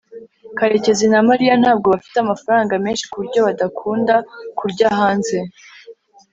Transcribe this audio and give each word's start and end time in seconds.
karekezi 0.57 1.05
na 1.09 1.19
mariya 1.29 1.53
ntabwo 1.61 1.87
bafite 1.93 2.17
amafaranga 2.19 2.73
menshi 2.85 3.07
kuburyo 3.09 3.39
badakunda 3.47 4.15
kurya 4.57 4.87
hanze 4.99 5.37